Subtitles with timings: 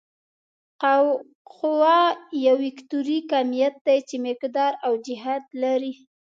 [1.51, 1.97] قوه
[2.45, 5.93] یو وکتوري کمیت دی چې مقدار او جهت لري.